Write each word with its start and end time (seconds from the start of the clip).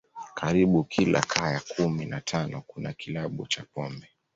Karibu 0.33 0.83
kila 0.83 1.21
kaya 1.21 1.59
kumi 1.75 2.05
na 2.05 2.21
tano 2.21 2.61
kuna 2.67 2.93
kilabu 2.93 3.47
cha 3.47 3.63
pombe 3.73 4.07